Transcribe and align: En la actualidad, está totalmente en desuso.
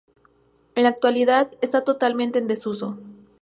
En 0.73 0.81
la 0.85 0.89
actualidad, 0.89 1.51
está 1.61 1.83
totalmente 1.83 2.39
en 2.39 2.47
desuso. 2.47 2.97